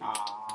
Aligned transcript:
Aww. 0.00 0.49